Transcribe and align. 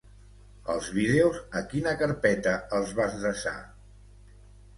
Els 0.75 0.87
vídeos 0.95 1.37
a 1.61 1.63
quina 1.73 1.93
carpeta 1.99 2.55
els 2.79 2.95
vas 3.01 3.19
desar? 3.27 3.55